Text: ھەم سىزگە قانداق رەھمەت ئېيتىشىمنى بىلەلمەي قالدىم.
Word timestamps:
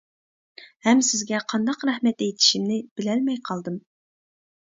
ھەم 0.85 1.01
سىزگە 1.09 1.41
قانداق 1.53 1.85
رەھمەت 1.89 2.23
ئېيتىشىمنى 2.27 2.79
بىلەلمەي 3.01 3.39
قالدىم. 3.51 3.77